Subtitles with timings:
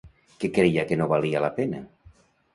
[0.43, 1.85] Què creia que no valia la pena?